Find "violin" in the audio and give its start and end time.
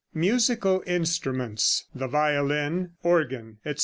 2.07-2.93